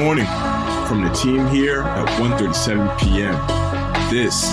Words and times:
morning 0.00 0.24
from 0.86 1.04
the 1.04 1.10
team 1.10 1.46
here 1.48 1.82
at 1.82 2.08
1.37 2.18 2.98
p.m. 3.00 3.34
This 4.08 4.44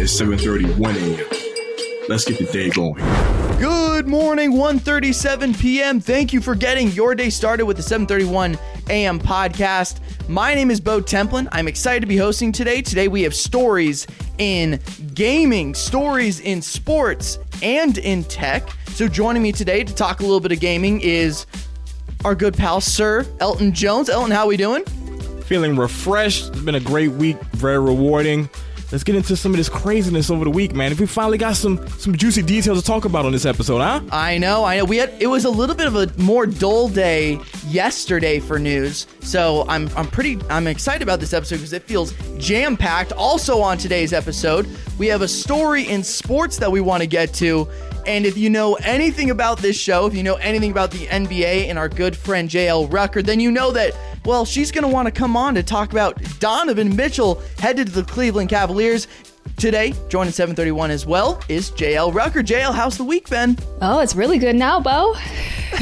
is 0.00 0.12
7.31 0.12 0.94
a.m. 0.94 2.08
Let's 2.08 2.24
get 2.24 2.38
the 2.38 2.44
day 2.44 2.70
going. 2.70 3.02
Good 3.58 4.06
morning, 4.06 4.52
1:37 4.52 5.58
p.m. 5.60 6.00
Thank 6.00 6.32
you 6.32 6.40
for 6.40 6.54
getting 6.54 6.88
your 6.92 7.16
day 7.16 7.30
started 7.30 7.64
with 7.64 7.78
the 7.78 7.82
7:31 7.82 8.56
a.m. 8.90 9.18
podcast. 9.18 9.98
My 10.28 10.54
name 10.54 10.70
is 10.70 10.80
Bo 10.80 11.00
Templin. 11.00 11.48
I'm 11.50 11.66
excited 11.66 12.00
to 12.02 12.06
be 12.06 12.16
hosting 12.16 12.52
today. 12.52 12.80
Today 12.80 13.08
we 13.08 13.22
have 13.22 13.34
stories 13.34 14.06
in 14.38 14.78
gaming, 15.14 15.74
stories 15.74 16.38
in 16.38 16.62
sports, 16.62 17.40
and 17.60 17.98
in 17.98 18.22
tech. 18.22 18.68
So 18.90 19.08
joining 19.08 19.42
me 19.42 19.50
today 19.50 19.82
to 19.82 19.94
talk 19.94 20.20
a 20.20 20.22
little 20.22 20.38
bit 20.38 20.52
of 20.52 20.60
gaming 20.60 21.00
is 21.00 21.46
our 22.24 22.34
good 22.34 22.54
pal 22.54 22.80
Sir 22.80 23.26
Elton 23.40 23.72
Jones. 23.72 24.08
Elton, 24.08 24.30
how 24.30 24.42
are 24.42 24.48
we 24.48 24.56
doing? 24.56 24.84
Feeling 25.44 25.76
refreshed. 25.76 26.48
It's 26.48 26.60
been 26.60 26.74
a 26.74 26.80
great 26.80 27.12
week, 27.12 27.40
very 27.52 27.78
rewarding 27.78 28.48
let's 28.92 29.02
get 29.02 29.16
into 29.16 29.34
some 29.34 29.52
of 29.52 29.56
this 29.56 29.70
craziness 29.70 30.30
over 30.30 30.44
the 30.44 30.50
week, 30.50 30.74
man. 30.74 30.92
If 30.92 31.00
we 31.00 31.06
finally 31.06 31.38
got 31.38 31.56
some 31.56 31.88
some 31.98 32.14
juicy 32.14 32.42
details 32.42 32.78
to 32.78 32.84
talk 32.84 33.04
about 33.04 33.24
on 33.24 33.32
this 33.32 33.46
episode, 33.46 33.78
huh? 33.78 34.02
I 34.12 34.38
know, 34.38 34.64
I 34.64 34.76
know. 34.76 34.84
We 34.84 34.98
had 34.98 35.12
it 35.18 35.26
was 35.26 35.44
a 35.44 35.50
little 35.50 35.74
bit 35.74 35.86
of 35.86 35.96
a 35.96 36.12
more 36.18 36.46
dull 36.46 36.88
day 36.88 37.40
yesterday 37.66 38.38
for 38.38 38.58
news, 38.58 39.06
so 39.20 39.64
I'm 39.68 39.88
I'm 39.96 40.06
pretty 40.06 40.38
I'm 40.48 40.66
excited 40.66 41.02
about 41.02 41.18
this 41.18 41.32
episode 41.32 41.56
because 41.56 41.72
it 41.72 41.82
feels 41.82 42.12
jam 42.38 42.76
packed. 42.76 43.12
Also 43.12 43.60
on 43.60 43.78
today's 43.78 44.12
episode, 44.12 44.68
we 44.98 45.06
have 45.08 45.22
a 45.22 45.28
story 45.28 45.88
in 45.88 46.04
sports 46.04 46.58
that 46.58 46.70
we 46.70 46.80
want 46.80 47.00
to 47.02 47.06
get 47.06 47.32
to. 47.34 47.68
And 48.06 48.26
if 48.26 48.36
you 48.36 48.50
know 48.50 48.74
anything 48.76 49.30
about 49.30 49.58
this 49.58 49.78
show, 49.78 50.06
if 50.06 50.14
you 50.14 50.22
know 50.22 50.36
anything 50.36 50.70
about 50.70 50.90
the 50.90 51.06
NBA 51.06 51.68
and 51.68 51.78
our 51.78 51.88
good 51.88 52.16
friend 52.16 52.48
JL 52.48 52.92
Rucker, 52.92 53.22
then 53.22 53.40
you 53.40 53.50
know 53.50 53.70
that 53.72 53.94
well, 54.24 54.44
she's 54.44 54.70
going 54.70 54.82
to 54.82 54.88
want 54.88 55.06
to 55.06 55.12
come 55.12 55.36
on 55.36 55.54
to 55.56 55.62
talk 55.62 55.90
about 55.90 56.20
Donovan 56.38 56.94
Mitchell 56.94 57.42
headed 57.58 57.88
to 57.88 57.92
the 57.92 58.04
Cleveland 58.04 58.50
Cavaliers. 58.50 59.08
Today, 59.56 59.92
joining 60.08 60.32
731 60.32 60.90
as 60.90 61.06
well 61.06 61.40
is 61.48 61.70
JL 61.72 62.14
Rucker. 62.14 62.42
JL, 62.42 62.72
how's 62.72 62.96
the 62.96 63.04
week 63.04 63.28
been? 63.28 63.58
Oh, 63.80 64.00
it's 64.00 64.14
really 64.14 64.38
good 64.38 64.56
now, 64.56 64.80
Bo. 64.80 65.12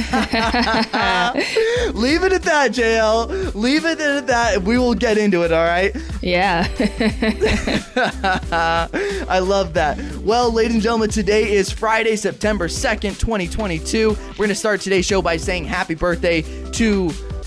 Leave 1.94 2.22
it 2.22 2.32
at 2.32 2.42
that, 2.42 2.72
JL. 2.72 3.54
Leave 3.54 3.84
it 3.84 4.00
at 4.00 4.26
that. 4.26 4.62
We 4.62 4.78
will 4.78 4.94
get 4.94 5.18
into 5.18 5.42
it, 5.42 5.52
all 5.52 5.64
right? 5.64 5.94
Yeah. 6.20 6.66
I 9.28 9.38
love 9.38 9.74
that. 9.74 9.98
Well, 10.22 10.52
ladies 10.52 10.74
and 10.74 10.82
gentlemen, 10.82 11.08
today 11.08 11.50
is 11.50 11.72
Friday, 11.72 12.14
September 12.14 12.68
2nd, 12.68 13.18
2022. 13.18 14.10
We're 14.10 14.34
going 14.34 14.50
to 14.50 14.54
start 14.54 14.82
today's 14.82 15.06
show 15.06 15.22
by 15.22 15.38
saying 15.38 15.64
happy 15.64 15.94
birthday 15.94 16.42
to 16.42 17.06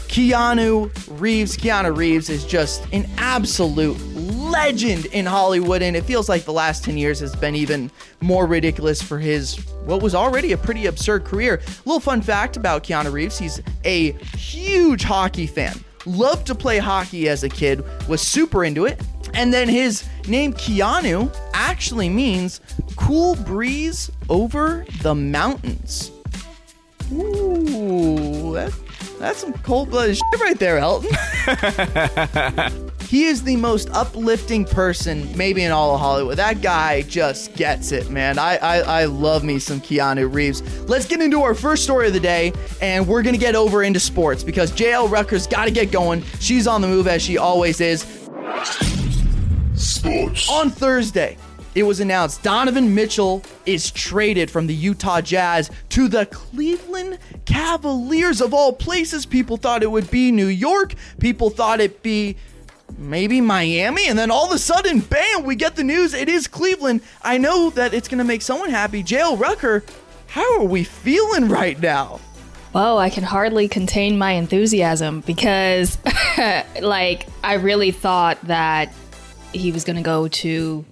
Keanu 0.10 0.92
Reeves. 1.20 1.56
Keanu 1.56 1.96
Reeves 1.96 2.32
is 2.32 2.44
just 2.44 2.92
an 2.92 3.08
absolute 3.18 3.96
legend 4.16 5.06
in 5.08 5.28
Hollywood, 5.28 5.84
and 5.84 5.96
it 5.96 6.04
feels 6.04 6.28
like 6.28 6.46
the 6.46 6.52
last 6.52 6.84
10 6.84 6.98
years 6.98 7.20
has 7.20 7.36
been 7.36 7.56
even 7.56 7.92
more 8.22 8.48
ridiculous 8.48 9.04
for 9.04 9.20
his 9.20 9.56
what 9.86 10.02
was 10.02 10.16
already 10.16 10.54
a 10.54 10.58
pretty 10.58 10.88
absurd 10.88 11.26
career. 11.26 11.62
A 11.64 11.88
little 11.88 12.00
fun 12.00 12.24
fact 12.24 12.58
about 12.58 12.84
Keanu 12.84 13.12
Reeves 13.12 13.38
he's 13.38 13.62
a 13.86 14.14
huge 14.36 15.04
hockey 15.04 15.46
fan. 15.46 15.76
Loved 16.08 16.48
to 16.48 16.56
play 16.56 16.80
hockey 16.80 17.30
as 17.30 17.44
a 17.44 17.50
kid, 17.50 17.86
was 18.10 18.20
super 18.20 18.64
into 18.66 18.86
it. 18.86 19.00
And 19.34 19.54
then 19.54 19.68
his 19.68 20.04
name 20.28 20.54
Keanu 20.54 21.36
actually 21.54 22.10
means 22.10 22.62
cool 22.96 23.36
breeze 23.36 24.12
over 24.30 24.86
the 25.02 25.16
mountains. 25.16 26.12
Ooh, 27.12 28.54
that, 28.54 28.74
that's 29.20 29.40
some 29.40 29.54
cold 29.54 29.90
blooded 29.90 30.18
shit 30.18 30.42
right 30.42 30.58
there, 30.58 30.78
Elton. 30.78 31.12
he 33.08 33.26
is 33.26 33.44
the 33.44 33.56
most 33.58 33.90
uplifting 33.92 34.66
person, 34.66 35.36
maybe 35.38 35.64
in 35.64 35.72
all 35.72 35.94
of 35.94 36.00
Hollywood. 36.00 36.38
That 36.38 36.62
guy 36.62 37.04
just 37.04 37.54
gets 37.54 37.92
it, 37.92 38.10
man. 38.10 38.40
I, 38.40 38.58
I, 38.58 38.78
I 38.80 39.06
love 39.06 39.44
me 39.44 39.60
some 39.60 39.80
Keanu 39.82 40.34
Reeves. 40.34 40.64
Let's 40.90 41.06
get 41.06 41.22
into 41.22 41.42
our 41.44 41.54
first 41.54 41.84
story 41.84 42.08
of 42.08 42.14
the 42.14 42.20
day, 42.20 42.54
and 42.82 43.08
we're 43.08 43.22
going 43.22 43.36
to 43.36 43.40
get 43.40 43.56
over 43.56 43.84
into 43.84 44.00
sports 44.00 44.44
because 44.44 44.72
JL 44.72 45.12
Rucker's 45.12 45.46
got 45.46 45.66
to 45.66 45.72
get 45.72 45.92
going. 45.92 46.24
She's 46.40 46.66
on 46.66 46.82
the 46.82 46.88
move 46.88 47.08
as 47.08 47.22
she 47.22 47.38
always 47.38 47.82
is. 47.82 48.04
Sports. 50.04 50.50
On 50.50 50.70
Thursday, 50.70 51.38
it 51.76 51.84
was 51.84 52.02
announced 52.02 52.44
Donovan 52.44 52.94
Mitchell 52.94 53.42
is 53.66 53.90
traded 53.90 54.52
from 54.52 54.68
the 54.68 54.74
Utah 54.74 55.22
Jazz 55.22 55.72
to 55.90 56.10
the 56.10 56.26
Cleveland 56.26 57.20
Cavaliers 57.46 58.42
of 58.42 58.54
all 58.54 58.74
places. 58.74 59.26
People 59.26 59.56
thought 59.56 59.82
it 59.82 59.90
would 59.90 60.12
be 60.12 60.30
New 60.32 60.48
York. 60.48 60.96
People 61.20 61.50
thought 61.50 61.80
it'd 61.80 62.04
be 62.04 62.36
maybe 62.98 63.40
Miami. 63.40 64.08
And 64.08 64.20
then 64.20 64.30
all 64.30 64.46
of 64.46 64.52
a 64.52 64.60
sudden, 64.60 65.00
bam, 65.00 65.44
we 65.44 65.56
get 65.56 65.78
the 65.78 65.86
news. 65.86 66.14
It 66.14 66.28
is 66.28 66.48
Cleveland. 66.48 67.00
I 67.22 67.38
know 67.38 67.70
that 67.70 67.94
it's 67.94 68.10
going 68.10 68.18
to 68.18 68.26
make 68.26 68.42
someone 68.42 68.72
happy. 68.72 69.04
JL 69.04 69.40
Rucker, 69.40 69.86
how 70.28 70.60
are 70.60 70.66
we 70.66 70.84
feeling 70.84 71.48
right 71.48 71.80
now? 71.80 72.20
Well, 72.74 72.98
I 72.98 73.10
can 73.10 73.24
hardly 73.24 73.70
contain 73.70 74.18
my 74.18 74.32
enthusiasm 74.32 75.22
because, 75.22 75.98
like, 76.82 77.28
I 77.44 77.54
really 77.54 77.92
thought 77.92 78.42
that 78.48 78.92
he 79.54 79.72
was 79.72 79.84
going 79.84 79.96
to 79.96 80.02
go 80.02 80.28
to 80.28 80.86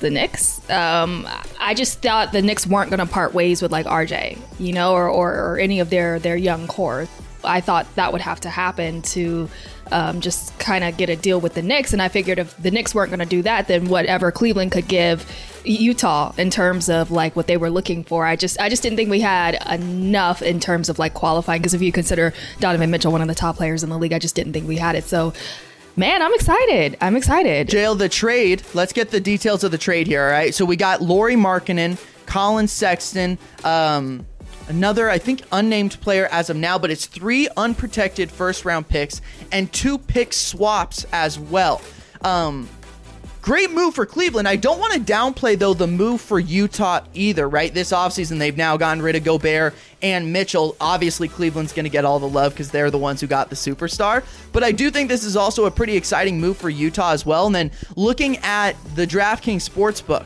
the 0.00 0.10
Knicks. 0.10 0.58
Um, 0.70 1.26
I 1.58 1.74
just 1.74 2.02
thought 2.02 2.32
the 2.32 2.42
Knicks 2.42 2.66
weren't 2.66 2.90
going 2.90 3.00
to 3.00 3.12
part 3.12 3.34
ways 3.34 3.62
with 3.62 3.72
like 3.72 3.86
RJ, 3.86 4.38
you 4.58 4.72
know, 4.72 4.92
or, 4.92 5.08
or, 5.08 5.32
or, 5.32 5.58
any 5.58 5.80
of 5.80 5.90
their 5.90 6.18
their 6.18 6.36
young 6.36 6.66
core. 6.66 7.08
I 7.42 7.60
thought 7.60 7.86
that 7.96 8.12
would 8.12 8.22
have 8.22 8.40
to 8.40 8.48
happen 8.48 9.02
to 9.02 9.48
um, 9.92 10.20
just 10.20 10.58
kind 10.58 10.82
of 10.82 10.96
get 10.96 11.10
a 11.10 11.16
deal 11.16 11.40
with 11.40 11.54
the 11.54 11.62
Knicks, 11.62 11.92
and 11.92 12.00
I 12.00 12.08
figured 12.08 12.38
if 12.38 12.56
the 12.56 12.70
Knicks 12.70 12.94
weren't 12.94 13.10
going 13.10 13.20
to 13.20 13.26
do 13.26 13.42
that, 13.42 13.68
then 13.68 13.88
whatever 13.88 14.32
Cleveland 14.32 14.72
could 14.72 14.88
give 14.88 15.30
Utah 15.64 16.32
in 16.38 16.50
terms 16.50 16.88
of 16.88 17.10
like 17.10 17.36
what 17.36 17.46
they 17.46 17.56
were 17.56 17.70
looking 17.70 18.04
for, 18.04 18.26
I 18.26 18.36
just 18.36 18.60
I 18.60 18.68
just 18.68 18.82
didn't 18.82 18.96
think 18.96 19.10
we 19.10 19.20
had 19.20 19.62
enough 19.70 20.42
in 20.42 20.60
terms 20.60 20.88
of 20.88 20.98
like 20.98 21.14
qualifying. 21.14 21.60
Because 21.60 21.74
if 21.74 21.82
you 21.82 21.92
consider 21.92 22.32
Donovan 22.60 22.90
Mitchell 22.90 23.12
one 23.12 23.22
of 23.22 23.28
the 23.28 23.34
top 23.34 23.56
players 23.56 23.82
in 23.82 23.90
the 23.90 23.98
league, 23.98 24.12
I 24.12 24.18
just 24.18 24.34
didn't 24.34 24.52
think 24.52 24.66
we 24.66 24.76
had 24.76 24.96
it. 24.96 25.04
So 25.04 25.32
Man, 25.96 26.22
I'm 26.22 26.34
excited. 26.34 26.96
I'm 27.00 27.14
excited. 27.14 27.68
JL 27.68 27.96
the 27.96 28.08
trade. 28.08 28.62
Let's 28.74 28.92
get 28.92 29.10
the 29.10 29.20
details 29.20 29.62
of 29.62 29.70
the 29.70 29.78
trade 29.78 30.08
here. 30.08 30.24
All 30.24 30.30
right. 30.30 30.52
So 30.52 30.64
we 30.64 30.74
got 30.74 31.00
Lauri 31.00 31.36
Markkanen, 31.36 32.04
Collin 32.26 32.66
Sexton, 32.66 33.38
um, 33.62 34.26
another 34.66 35.08
I 35.08 35.18
think 35.18 35.42
unnamed 35.52 36.00
player 36.00 36.26
as 36.32 36.50
of 36.50 36.56
now, 36.56 36.78
but 36.78 36.90
it's 36.90 37.06
three 37.06 37.48
unprotected 37.56 38.28
first 38.28 38.64
round 38.64 38.88
picks 38.88 39.20
and 39.52 39.72
two 39.72 39.96
pick 39.98 40.32
swaps 40.32 41.06
as 41.12 41.38
well. 41.38 41.80
Um, 42.22 42.68
Great 43.44 43.70
move 43.70 43.94
for 43.94 44.06
Cleveland. 44.06 44.48
I 44.48 44.56
don't 44.56 44.78
want 44.78 44.94
to 44.94 45.00
downplay, 45.00 45.58
though, 45.58 45.74
the 45.74 45.86
move 45.86 46.22
for 46.22 46.40
Utah 46.40 47.00
either, 47.12 47.46
right? 47.46 47.74
This 47.74 47.92
offseason, 47.92 48.38
they've 48.38 48.56
now 48.56 48.78
gotten 48.78 49.02
rid 49.02 49.16
of 49.16 49.24
Gobert 49.24 49.74
and 50.00 50.32
Mitchell. 50.32 50.74
Obviously, 50.80 51.28
Cleveland's 51.28 51.74
going 51.74 51.84
to 51.84 51.90
get 51.90 52.06
all 52.06 52.18
the 52.18 52.26
love 52.26 52.54
because 52.54 52.70
they're 52.70 52.90
the 52.90 52.96
ones 52.96 53.20
who 53.20 53.26
got 53.26 53.50
the 53.50 53.54
superstar. 53.54 54.24
But 54.52 54.64
I 54.64 54.72
do 54.72 54.90
think 54.90 55.10
this 55.10 55.24
is 55.24 55.36
also 55.36 55.66
a 55.66 55.70
pretty 55.70 55.94
exciting 55.94 56.40
move 56.40 56.56
for 56.56 56.70
Utah 56.70 57.10
as 57.10 57.26
well. 57.26 57.44
And 57.44 57.54
then 57.54 57.70
looking 57.96 58.38
at 58.38 58.82
the 58.94 59.06
DraftKings 59.06 59.68
Sportsbook, 59.68 60.24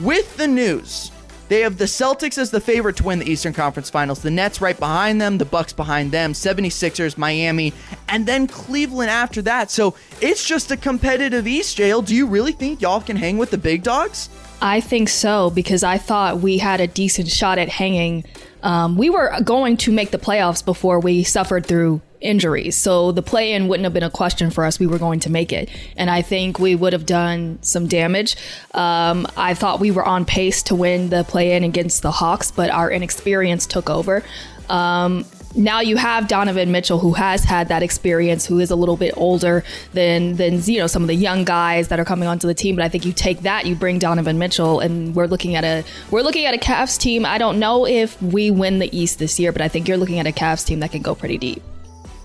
with 0.00 0.36
the 0.36 0.48
news 0.48 1.12
they 1.48 1.60
have 1.60 1.78
the 1.78 1.86
Celtics 1.86 2.38
as 2.38 2.50
the 2.50 2.60
favorite 2.60 2.96
to 2.96 3.04
win 3.04 3.18
the 3.18 3.30
Eastern 3.30 3.52
Conference 3.52 3.90
Finals. 3.90 4.20
The 4.20 4.30
Nets 4.30 4.60
right 4.60 4.78
behind 4.78 5.20
them, 5.20 5.38
the 5.38 5.44
Bucks 5.44 5.72
behind 5.72 6.12
them, 6.12 6.32
76ers, 6.32 7.16
Miami, 7.16 7.72
and 8.08 8.26
then 8.26 8.46
Cleveland 8.46 9.10
after 9.10 9.42
that. 9.42 9.70
So 9.70 9.94
it's 10.20 10.44
just 10.44 10.70
a 10.70 10.76
competitive 10.76 11.46
East, 11.46 11.78
JL. 11.78 12.04
Do 12.04 12.14
you 12.14 12.26
really 12.26 12.52
think 12.52 12.80
y'all 12.82 13.00
can 13.00 13.16
hang 13.16 13.38
with 13.38 13.50
the 13.50 13.58
big 13.58 13.82
dogs? 13.82 14.28
I 14.60 14.80
think 14.80 15.08
so 15.08 15.50
because 15.50 15.82
I 15.84 15.98
thought 15.98 16.40
we 16.40 16.58
had 16.58 16.80
a 16.80 16.86
decent 16.86 17.28
shot 17.28 17.58
at 17.58 17.68
hanging. 17.68 18.24
Um, 18.62 18.96
we 18.96 19.08
were 19.08 19.32
going 19.44 19.76
to 19.78 19.92
make 19.92 20.10
the 20.10 20.18
playoffs 20.18 20.64
before 20.64 20.98
we 20.98 21.22
suffered 21.22 21.64
through 21.64 22.02
injuries. 22.20 22.76
So 22.76 23.12
the 23.12 23.22
play 23.22 23.52
in 23.52 23.68
wouldn't 23.68 23.84
have 23.84 23.94
been 23.94 24.02
a 24.02 24.10
question 24.10 24.50
for 24.50 24.64
us. 24.64 24.78
We 24.78 24.86
were 24.86 24.98
going 24.98 25.20
to 25.20 25.30
make 25.30 25.52
it. 25.52 25.68
And 25.96 26.10
I 26.10 26.22
think 26.22 26.58
we 26.58 26.74
would 26.74 26.92
have 26.92 27.06
done 27.06 27.58
some 27.62 27.86
damage. 27.86 28.36
Um, 28.74 29.26
I 29.36 29.54
thought 29.54 29.80
we 29.80 29.90
were 29.90 30.04
on 30.04 30.24
pace 30.24 30.62
to 30.64 30.74
win 30.74 31.10
the 31.10 31.24
play 31.24 31.52
in 31.56 31.64
against 31.64 32.02
the 32.02 32.10
Hawks, 32.10 32.50
but 32.50 32.70
our 32.70 32.90
inexperience 32.90 33.66
took 33.66 33.88
over. 33.90 34.22
Um, 34.68 35.24
now 35.54 35.80
you 35.80 35.96
have 35.96 36.28
Donovan 36.28 36.70
Mitchell, 36.70 36.98
who 36.98 37.12
has 37.14 37.42
had 37.42 37.68
that 37.68 37.82
experience, 37.82 38.46
who 38.46 38.58
is 38.58 38.70
a 38.70 38.76
little 38.76 38.96
bit 38.96 39.14
older 39.16 39.64
than 39.94 40.36
than 40.36 40.62
you 40.62 40.78
know 40.78 40.86
some 40.86 41.02
of 41.02 41.08
the 41.08 41.14
young 41.14 41.44
guys 41.44 41.88
that 41.88 41.98
are 41.98 42.04
coming 42.04 42.28
onto 42.28 42.46
the 42.46 42.54
team. 42.54 42.76
But 42.76 42.84
I 42.84 42.88
think 42.88 43.06
you 43.06 43.12
take 43.12 43.40
that, 43.40 43.66
you 43.66 43.74
bring 43.74 43.98
Donovan 43.98 44.38
Mitchell, 44.38 44.80
and 44.80 45.14
we're 45.14 45.26
looking 45.26 45.54
at 45.54 45.64
a 45.64 45.84
we're 46.10 46.22
looking 46.22 46.44
at 46.44 46.54
a 46.54 46.58
Cavs 46.58 46.98
team. 46.98 47.24
I 47.24 47.38
don't 47.38 47.58
know 47.58 47.86
if 47.86 48.20
we 48.22 48.50
win 48.50 48.78
the 48.78 48.94
East 48.96 49.18
this 49.18 49.40
year, 49.40 49.52
but 49.52 49.62
I 49.62 49.68
think 49.68 49.88
you're 49.88 49.96
looking 49.96 50.18
at 50.18 50.26
a 50.26 50.32
Cavs 50.32 50.66
team 50.66 50.80
that 50.80 50.92
can 50.92 51.02
go 51.02 51.14
pretty 51.14 51.38
deep. 51.38 51.62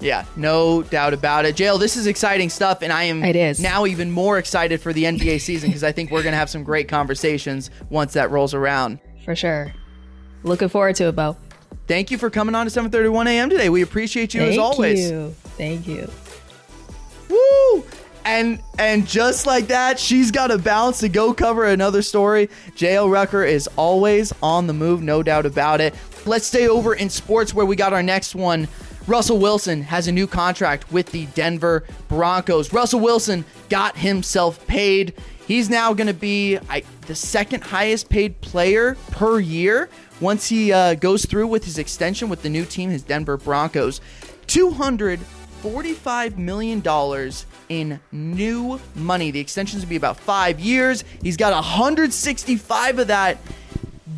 Yeah, 0.04 0.26
no 0.36 0.84
doubt 0.84 1.14
about 1.14 1.46
it. 1.46 1.56
JL, 1.56 1.80
this 1.80 1.96
is 1.96 2.08
exciting 2.08 2.50
stuff, 2.50 2.82
and 2.82 2.92
I 2.92 3.04
am 3.04 3.24
it 3.24 3.36
is. 3.36 3.60
now 3.60 3.86
even 3.86 4.12
more 4.12 4.38
excited 4.38 4.82
for 4.82 4.92
the 4.92 5.06
NBA 5.06 5.40
season 5.40 5.70
because 5.70 5.84
I 5.84 5.94
think 5.94 6.12
we're 6.12 6.24
going 6.24 6.34
to 6.34 6.38
have 6.38 6.50
some 6.50 6.64
great 6.64 6.88
conversations 6.90 7.72
once 7.90 8.14
that 8.14 8.30
rolls 8.30 8.54
around. 8.54 9.00
For 9.24 9.36
sure. 9.36 9.74
Looking 10.44 10.68
forward 10.68 10.98
to 10.98 11.06
it, 11.06 11.16
Bo. 11.16 11.38
Thank 11.88 12.12
you 12.12 12.18
for 12.18 12.30
coming 12.30 12.54
on 12.54 12.70
to 12.70 12.72
7:31 12.72 13.28
a.m. 13.28 13.50
today. 13.50 13.70
We 13.70 13.82
appreciate 13.82 14.34
you 14.34 14.42
Thank 14.42 14.54
as 14.54 14.58
always. 14.58 15.10
You. 15.10 15.36
Thank 15.58 15.88
you. 15.88 16.10
Woo! 17.30 17.86
and 18.26 18.62
and 18.80 19.08
just 19.08 19.46
like 19.46 19.68
that, 19.68 20.00
she's 20.00 20.32
got 20.32 20.52
a 20.52 20.58
bounce 20.58 21.00
to 21.00 21.10
go 21.10 21.34
cover 21.34 21.66
another 21.66 22.02
story. 22.02 22.50
JL 22.76 23.12
Rucker 23.12 23.44
is 23.44 23.68
always 23.76 24.34
on 24.42 24.68
the 24.68 24.74
move, 24.74 25.02
no 25.02 25.24
doubt 25.24 25.46
about 25.46 25.82
it. 25.82 25.94
Let's 26.26 26.46
stay 26.46 26.68
over 26.68 26.94
in 26.94 27.10
sports 27.10 27.54
where 27.54 27.66
we 27.66 27.76
got 27.76 27.94
our 27.94 28.04
next 28.04 28.36
one. 28.36 28.68
Russell 29.06 29.38
Wilson 29.38 29.82
has 29.82 30.08
a 30.08 30.12
new 30.12 30.28
contract 30.28 30.90
with 30.92 31.12
the 31.12 31.26
Denver 31.28 31.84
Broncos. 32.08 32.72
Russell 32.72 33.02
Wilson 33.02 33.44
got 33.70 33.98
himself 33.98 34.66
paid. 34.66 35.14
He's 35.46 35.70
now 35.70 35.94
going 35.94 36.08
to 36.08 36.14
be 36.14 36.58
I, 36.70 36.84
the 37.08 37.16
second 37.16 37.64
highest 37.64 38.10
paid 38.10 38.40
player 38.40 38.96
per 39.12 39.40
year 39.40 39.90
once 40.22 40.48
he 40.48 40.72
uh, 40.72 40.94
goes 40.96 41.26
through 41.26 41.48
with 41.48 41.66
his 41.66 41.78
extension 41.78 42.30
with 42.30 42.44
the 42.44 42.50
new 42.50 42.64
team, 42.64 42.90
his 42.90 43.04
Denver 43.04 43.36
Broncos. 43.36 44.00
$245 44.48 46.38
million 46.38 46.82
in 47.68 48.00
new 48.14 48.80
money. 48.96 49.32
The 49.32 49.40
extension 49.42 49.80
is 49.80 49.84
going 49.84 49.88
to 49.88 49.90
be 49.90 49.98
about 49.98 50.18
five 50.18 50.62
years. 50.62 51.04
He's 51.22 51.36
got 51.36 51.52
165 51.52 53.00
of 53.00 53.08
that 53.08 53.38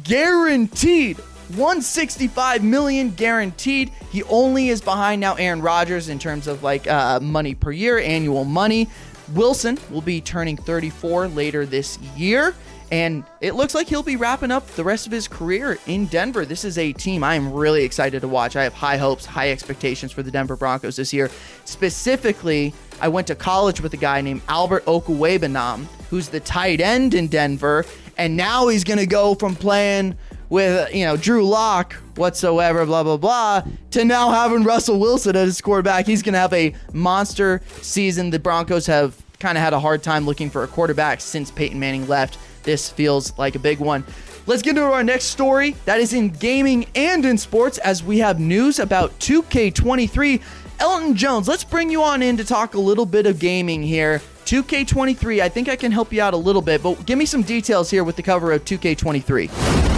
guaranteed 0.04 1.18
165 1.50 2.64
million 2.64 3.12
guaranteed. 3.12 3.92
He 4.12 4.24
only 4.24 4.70
is 4.70 4.82
behind 4.82 5.22
now 5.22 5.36
Aaron 5.36 5.62
Rodgers 5.62 6.10
in 6.10 6.20
terms 6.20 6.48
of 6.48 6.64
like 6.64 6.88
uh, 6.88 7.20
money 7.20 7.54
per 7.54 7.72
year, 7.72 8.00
annual 8.00 8.46
money. 8.46 8.90
Wilson 9.34 9.78
will 9.90 10.02
be 10.02 10.22
turning 10.22 10.58
34 10.58 11.28
later 11.30 11.66
this 11.66 11.98
year. 12.16 12.56
And 12.92 13.24
it 13.42 13.56
looks 13.56 13.74
like 13.74 13.88
he'll 13.88 14.04
be 14.04 14.16
wrapping 14.16 14.52
up 14.52 14.68
the 14.68 14.84
rest 14.84 15.08
of 15.08 15.12
his 15.12 15.28
career 15.28 15.80
in 15.88 16.06
Denver. 16.06 16.46
This 16.46 16.64
is 16.64 16.78
a 16.78 16.94
team 16.94 17.24
I 17.24 17.34
am 17.34 17.52
really 17.52 17.84
excited 17.84 18.22
to 18.22 18.28
watch. 18.28 18.56
I 18.56 18.64
have 18.64 18.74
high 18.74 18.98
hopes, 18.98 19.26
high 19.26 19.52
expectations 19.52 20.12
for 20.12 20.22
the 20.22 20.30
Denver 20.30 20.56
Broncos 20.56 20.96
this 20.96 21.12
year. 21.12 21.32
Specifically, 21.66 22.74
I 23.02 23.08
went 23.08 23.26
to 23.28 23.36
college 23.36 23.82
with 23.82 23.94
a 23.96 23.98
guy 23.98 24.22
named 24.22 24.42
Albert 24.48 24.86
Okwuegbunam, 24.86 25.86
who's 26.10 26.30
the 26.30 26.40
tight 26.40 26.80
end 26.80 27.16
in 27.16 27.28
Denver, 27.28 27.86
and 28.18 28.38
now 28.38 28.68
he's 28.68 28.84
going 28.84 29.00
to 29.00 29.08
go 29.08 29.34
from 29.34 29.56
playing 29.56 30.16
with 30.56 30.96
you 30.96 31.04
know 31.04 31.18
Drew 31.18 31.46
Lock 31.46 31.94
whatsoever, 32.16 32.86
blah 32.86 33.04
blah 33.04 33.18
blah, 33.18 33.64
to 33.92 34.06
now 34.06 34.32
having 34.32 34.64
Russell 34.64 34.98
Wilson 34.98 35.36
as 35.36 35.48
his 35.48 35.62
quarterback. 35.62 36.06
He's 36.06 36.24
gonna 36.24 36.40
have 36.40 36.54
a 36.54 36.74
monster 36.94 37.62
season. 37.82 38.30
The 38.30 38.40
Broncos 38.40 38.88
have 38.88 39.22
kind 39.40 39.58
of 39.58 39.64
had 39.64 39.74
a 39.74 39.80
hard 39.82 40.02
time 40.02 40.26
looking 40.26 40.50
for 40.50 40.64
a 40.64 40.68
quarterback 40.68 41.20
since 41.20 41.52
Peyton 41.52 41.78
Manning 41.78 42.08
left. 42.08 42.40
This 42.64 42.90
feels 42.90 43.38
like 43.38 43.56
a 43.56 43.60
big 43.60 43.80
one. 43.80 44.06
Let's 44.48 44.62
get 44.62 44.78
into 44.78 44.84
our 44.84 45.04
next 45.04 45.26
story 45.26 45.76
that 45.84 46.00
is 46.00 46.14
in 46.14 46.30
gaming 46.30 46.86
and 46.96 47.26
in 47.26 47.38
sports 47.38 47.78
as 47.80 48.02
we 48.02 48.20
have 48.20 48.40
news 48.40 48.80
about 48.80 49.12
2K23. 49.20 50.42
Elton 50.80 51.16
Jones, 51.16 51.50
let's 51.50 51.66
bring 51.66 51.90
you 51.90 52.02
on 52.02 52.22
in 52.22 52.38
to 52.38 52.46
talk 52.46 52.76
a 52.76 52.80
little 52.80 53.06
bit 53.06 53.26
of 53.26 53.40
gaming 53.40 53.84
here. 53.84 54.22
2K23, 54.46 55.42
I 55.42 55.50
think 55.50 55.68
I 55.68 55.76
can 55.76 55.92
help 55.92 56.14
you 56.14 56.22
out 56.22 56.34
a 56.34 56.38
little 56.38 56.62
bit, 56.62 56.82
but 56.82 57.06
give 57.06 57.18
me 57.18 57.26
some 57.26 57.42
details 57.42 57.90
here 57.90 58.06
with 58.06 58.16
the 58.16 58.24
cover 58.24 58.54
of 58.54 58.64
2K23. 58.64 59.95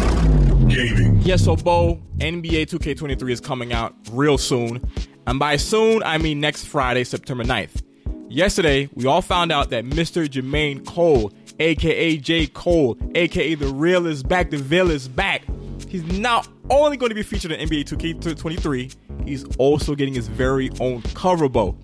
Gaming. 0.68 1.22
Yeah, 1.22 1.38
so 1.38 1.56
Bo, 1.56 2.02
NBA 2.18 2.68
2K23 2.68 3.32
is 3.32 3.40
coming 3.42 3.74
out 3.74 3.96
real 4.12 4.38
soon. 4.38 4.90
And 5.26 5.40
by 5.40 5.58
soon, 5.58 6.04
I 6.04 6.18
mean 6.18 6.40
next 6.40 6.66
Friday, 6.66 7.04
September 7.04 7.44
9th. 7.44 7.84
Yesterday, 8.30 8.90
we 8.94 9.06
all 9.06 9.22
found 9.22 9.52
out 9.52 9.70
that 9.70 9.86
Mr. 9.86 10.28
Jermaine 10.28 10.86
Cole, 10.86 11.32
aka 11.60 12.18
J. 12.18 12.48
Cole, 12.48 12.98
aka 13.16 13.56
The 13.56 13.68
Real 13.68 14.06
is 14.06 14.24
back, 14.24 14.52
The 14.52 14.58
Veil 14.58 14.92
is 14.92 15.08
back. 15.08 15.44
He's 15.88 16.04
not 16.06 16.48
only 16.70 16.98
going 16.98 17.10
to 17.10 17.16
be 17.16 17.24
featured 17.24 17.52
in 17.52 17.70
NBA 17.70 17.86
2K23, 17.86 18.96
he's 19.26 19.46
also 19.58 19.96
getting 19.96 20.14
his 20.14 20.28
very 20.28 20.70
own 20.82 21.02
cover 21.14 21.48
Bo. 21.48 21.78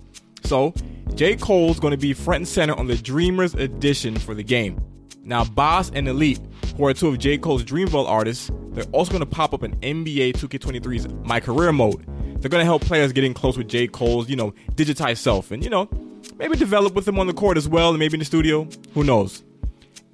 So, 0.43 0.73
J. 1.15 1.37
Cole's 1.37 1.79
going 1.79 1.91
to 1.91 1.97
be 1.97 2.13
front 2.13 2.41
and 2.41 2.47
center 2.47 2.73
on 2.73 2.87
the 2.87 2.97
Dreamers 2.97 3.53
edition 3.53 4.17
for 4.17 4.35
the 4.35 4.43
game. 4.43 4.83
Now, 5.23 5.45
Bas 5.45 5.89
and 5.93 6.07
Elite, 6.07 6.41
who 6.75 6.85
are 6.85 6.93
two 6.93 7.07
of 7.07 7.19
J. 7.19 7.37
Cole's 7.37 7.63
Dreamville 7.63 8.07
artists, 8.07 8.51
they're 8.73 8.83
also 8.91 9.11
going 9.11 9.21
to 9.21 9.25
pop 9.25 9.53
up 9.53 9.63
in 9.63 9.75
NBA 9.77 10.33
2K23's 10.33 11.07
My 11.25 11.39
Career 11.39 11.71
mode. 11.71 12.05
They're 12.41 12.49
going 12.49 12.61
to 12.61 12.65
help 12.65 12.81
players 12.81 13.13
get 13.13 13.23
in 13.23 13.33
close 13.33 13.57
with 13.57 13.67
J. 13.67 13.87
Cole's, 13.87 14.29
you 14.29 14.35
know, 14.35 14.53
digitized 14.71 15.17
self 15.17 15.51
and, 15.51 15.63
you 15.63 15.69
know, 15.69 15.89
maybe 16.37 16.57
develop 16.57 16.93
with 16.93 17.07
him 17.07 17.19
on 17.19 17.27
the 17.27 17.33
court 17.33 17.57
as 17.57 17.67
well 17.67 17.89
and 17.89 17.99
maybe 17.99 18.15
in 18.15 18.19
the 18.19 18.25
studio. 18.25 18.67
Who 18.93 19.03
knows? 19.03 19.43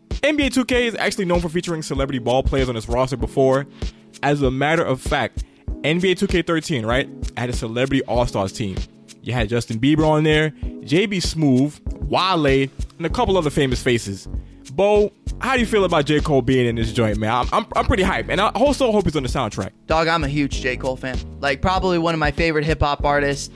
NBA 0.09 0.49
2K 0.49 0.81
is 0.81 0.95
actually 0.95 1.25
known 1.25 1.39
for 1.39 1.49
featuring 1.49 1.81
celebrity 1.81 2.19
ball 2.19 2.43
players 2.43 2.69
on 2.69 2.75
its 2.75 2.89
roster 2.89 3.17
before. 3.17 3.65
As 4.21 4.41
a 4.41 4.51
matter 4.51 4.83
of 4.83 4.99
fact, 4.99 5.43
NBA 5.81 6.19
2K13, 6.19 6.85
right, 6.85 7.09
had 7.37 7.49
a 7.49 7.53
celebrity 7.53 8.03
all 8.03 8.25
stars 8.25 8.51
team. 8.51 8.75
You 9.21 9.33
had 9.33 9.47
Justin 9.49 9.79
Bieber 9.79 10.05
on 10.05 10.23
there, 10.23 10.51
JB 10.51 11.21
Smoove, 11.21 11.79
Wale, 12.03 12.69
and 12.97 13.05
a 13.05 13.09
couple 13.09 13.37
other 13.37 13.49
famous 13.49 13.81
faces. 13.81 14.27
Bo, 14.79 15.11
how 15.41 15.55
do 15.55 15.59
you 15.59 15.65
feel 15.65 15.83
about 15.83 16.05
J. 16.05 16.21
Cole 16.21 16.41
being 16.41 16.65
in 16.65 16.75
this 16.75 16.93
joint, 16.93 17.17
man? 17.17 17.33
I'm, 17.33 17.47
I'm, 17.51 17.65
I'm 17.75 17.85
pretty 17.85 18.03
hyped, 18.03 18.27
and 18.29 18.39
I 18.39 18.47
also 18.51 18.93
hope 18.93 19.03
he's 19.03 19.15
on 19.17 19.23
the 19.23 19.27
soundtrack. 19.27 19.71
Dog, 19.87 20.07
I'm 20.07 20.23
a 20.23 20.29
huge 20.29 20.61
J. 20.61 20.77
Cole 20.77 20.95
fan. 20.95 21.19
Like, 21.41 21.61
probably 21.61 21.97
one 21.97 22.13
of 22.13 22.19
my 22.21 22.31
favorite 22.31 22.63
hip 22.63 22.79
hop 22.79 23.03
artists. 23.03 23.53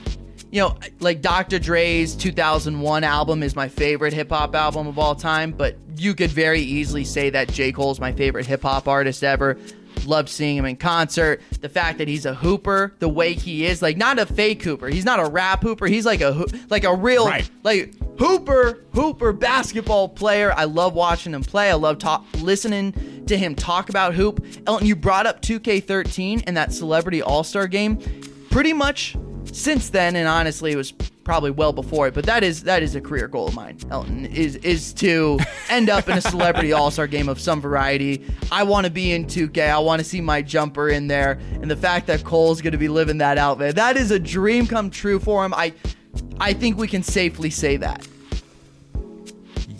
You 0.50 0.60
know, 0.60 0.76
like 1.00 1.22
Dr. 1.22 1.58
Dre's 1.58 2.14
2001 2.14 3.04
album 3.04 3.42
is 3.42 3.56
my 3.56 3.70
favorite 3.70 4.12
hip 4.12 4.28
hop 4.28 4.54
album 4.54 4.86
of 4.86 4.98
all 4.98 5.14
time, 5.14 5.52
but 5.52 5.78
you 5.96 6.14
could 6.14 6.28
very 6.28 6.60
easily 6.60 7.04
say 7.04 7.30
that 7.30 7.50
J. 7.50 7.72
Cole's 7.72 7.98
my 7.98 8.12
favorite 8.12 8.44
hip 8.44 8.60
hop 8.60 8.86
artist 8.86 9.24
ever. 9.24 9.56
Loved 10.04 10.28
seeing 10.28 10.58
him 10.58 10.66
in 10.66 10.76
concert. 10.76 11.40
The 11.62 11.70
fact 11.70 11.96
that 11.98 12.06
he's 12.06 12.26
a 12.26 12.34
hooper, 12.34 12.94
the 12.98 13.08
way 13.08 13.32
he 13.32 13.64
is, 13.64 13.80
like 13.80 13.96
not 13.96 14.18
a 14.18 14.26
fake 14.26 14.62
hooper. 14.62 14.88
He's 14.88 15.06
not 15.06 15.20
a 15.20 15.30
rap 15.30 15.62
hooper. 15.62 15.86
He's 15.86 16.04
like 16.04 16.20
a 16.20 16.44
like 16.68 16.84
a 16.84 16.94
real 16.94 17.26
right. 17.26 17.48
like 17.62 17.94
hooper 18.18 18.84
hooper 18.94 19.32
basketball 19.32 20.08
player. 20.08 20.52
I 20.52 20.64
love 20.64 20.94
watching 20.94 21.34
him 21.34 21.42
play. 21.42 21.70
I 21.70 21.74
love 21.74 21.98
talk 21.98 22.24
listening 22.40 23.24
to 23.26 23.36
him 23.36 23.54
talk 23.54 23.88
about 23.88 24.14
hoop. 24.14 24.44
Elton, 24.66 24.86
you 24.86 24.96
brought 24.96 25.26
up 25.26 25.42
2K13 25.42 26.44
and 26.46 26.56
that 26.56 26.72
Celebrity 26.72 27.22
All 27.22 27.44
Star 27.44 27.66
game. 27.66 27.98
Pretty 28.50 28.72
much 28.72 29.16
since 29.52 29.90
then, 29.90 30.16
and 30.16 30.28
honestly, 30.28 30.72
it 30.72 30.76
was 30.76 30.92
probably 31.24 31.50
well 31.50 31.72
before 31.72 32.06
it. 32.06 32.14
But 32.14 32.26
that 32.26 32.44
is 32.44 32.62
that 32.64 32.82
is 32.82 32.94
a 32.94 33.00
career 33.00 33.28
goal 33.28 33.48
of 33.48 33.54
mine, 33.54 33.78
Elton, 33.90 34.26
is 34.26 34.56
is 34.56 34.92
to 34.94 35.38
end 35.68 35.90
up 35.90 36.08
in 36.08 36.16
a 36.16 36.20
celebrity 36.20 36.72
all 36.72 36.90
star 36.90 37.06
game 37.06 37.28
of 37.28 37.40
some 37.40 37.60
variety. 37.60 38.24
I 38.52 38.62
want 38.62 38.84
to 38.84 38.92
be 38.92 39.12
in 39.12 39.24
2K. 39.24 39.70
I 39.70 39.78
want 39.78 40.00
to 40.00 40.04
see 40.04 40.20
my 40.20 40.42
jumper 40.42 40.88
in 40.88 41.08
there, 41.08 41.40
and 41.60 41.70
the 41.70 41.76
fact 41.76 42.06
that 42.06 42.24
Cole's 42.24 42.60
going 42.60 42.72
to 42.72 42.78
be 42.78 42.88
living 42.88 43.18
that 43.18 43.38
out, 43.38 43.58
man, 43.58 43.74
that 43.74 43.96
is 43.96 44.10
a 44.10 44.18
dream 44.18 44.66
come 44.66 44.90
true 44.90 45.18
for 45.18 45.44
him. 45.44 45.52
I 45.54 45.72
I 46.40 46.52
think 46.52 46.76
we 46.76 46.88
can 46.88 47.02
safely 47.02 47.50
say 47.50 47.76
that. 47.78 48.06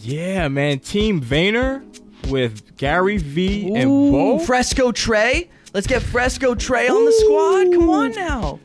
Yeah, 0.01 0.49
man. 0.49 0.81
Team 0.81 1.21
Vayner 1.21 1.83
with 2.29 2.77
Gary 2.77 3.19
V 3.19 3.69
Ooh, 3.69 3.75
and 3.75 3.89
Bo. 3.89 4.39
Fresco 4.39 4.93
Trey. 4.93 5.51
Let's 5.73 5.87
get 5.87 6.03
Fresco 6.03 6.55
Trey 6.55 6.89
on 6.89 7.05
the 7.05 7.13
squad. 7.13 7.73
Come 7.73 7.91
on 7.91 8.13
now 8.13 8.61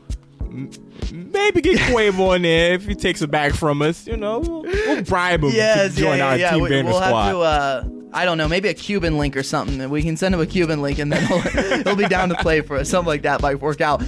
maybe 1.12 1.60
get 1.60 1.78
Quavo 1.90 2.36
in 2.36 2.42
there 2.42 2.74
if 2.74 2.86
he 2.86 2.94
takes 2.94 3.22
it 3.22 3.30
back 3.30 3.52
from 3.54 3.82
us. 3.82 4.06
You 4.06 4.16
know, 4.16 4.40
we'll, 4.40 4.62
we'll 4.62 5.02
bribe 5.02 5.42
him 5.42 5.50
yes, 5.50 5.94
to 5.94 6.00
join 6.00 6.18
yeah, 6.18 6.28
our 6.28 6.36
yeah, 6.36 6.50
Team 6.52 6.62
we, 6.62 6.70
Vayner 6.70 6.84
we'll 6.84 6.94
squad. 6.94 7.24
Have 7.24 7.32
to, 7.32 7.40
uh, 7.40 7.84
I 8.12 8.24
don't 8.24 8.38
know, 8.38 8.48
maybe 8.48 8.68
a 8.68 8.74
Cuban 8.74 9.18
link 9.18 9.36
or 9.36 9.42
something. 9.42 9.88
We 9.88 10.02
can 10.02 10.16
send 10.16 10.34
him 10.34 10.40
a 10.40 10.46
Cuban 10.46 10.82
link 10.82 10.98
and 10.98 11.12
then 11.12 11.26
he'll, 11.26 11.40
he'll 11.84 11.96
be 11.96 12.08
down 12.08 12.28
to 12.30 12.34
play 12.36 12.60
for 12.60 12.76
us. 12.76 12.88
Something 12.88 13.08
like 13.08 13.22
that 13.22 13.40
might 13.40 13.60
work 13.60 13.80
out. 13.80 14.02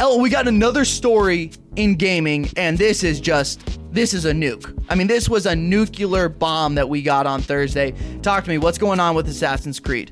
El, 0.00 0.18
we 0.18 0.30
got 0.30 0.48
another 0.48 0.86
story 0.86 1.50
in 1.76 1.94
gaming, 1.94 2.48
and 2.56 2.78
this 2.78 3.04
is 3.04 3.20
just 3.20 3.60
this 3.92 4.14
is 4.14 4.24
a 4.24 4.32
nuke. 4.32 4.82
I 4.88 4.94
mean, 4.94 5.08
this 5.08 5.28
was 5.28 5.44
a 5.44 5.54
nuclear 5.54 6.30
bomb 6.30 6.74
that 6.76 6.88
we 6.88 7.02
got 7.02 7.26
on 7.26 7.42
Thursday. 7.42 7.92
Talk 8.22 8.44
to 8.44 8.50
me. 8.50 8.56
What's 8.56 8.78
going 8.78 8.98
on 8.98 9.14
with 9.14 9.28
Assassin's 9.28 9.78
Creed? 9.78 10.10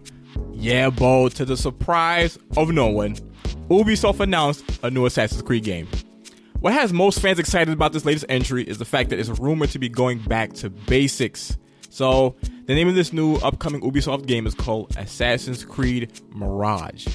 Yeah, 0.52 0.90
Bo. 0.90 1.30
To 1.30 1.44
the 1.46 1.56
surprise 1.56 2.38
of 2.58 2.70
no 2.70 2.88
one, 2.88 3.14
Ubisoft 3.70 4.20
announced 4.20 4.62
a 4.82 4.90
new 4.90 5.06
Assassin's 5.06 5.40
Creed 5.40 5.64
game. 5.64 5.88
What 6.60 6.74
has 6.74 6.92
most 6.92 7.22
fans 7.22 7.38
excited 7.38 7.72
about 7.72 7.94
this 7.94 8.04
latest 8.04 8.26
entry 8.28 8.64
is 8.64 8.76
the 8.76 8.84
fact 8.84 9.08
that 9.08 9.18
it's 9.18 9.30
rumored 9.30 9.70
to 9.70 9.78
be 9.78 9.88
going 9.88 10.18
back 10.18 10.52
to 10.54 10.68
basics. 10.68 11.56
So, 11.88 12.36
the 12.66 12.74
name 12.74 12.88
of 12.88 12.94
this 12.94 13.14
new 13.14 13.36
upcoming 13.36 13.80
Ubisoft 13.80 14.26
game 14.26 14.46
is 14.46 14.54
called 14.54 14.94
Assassin's 14.98 15.64
Creed 15.64 16.20
Mirage. 16.34 17.06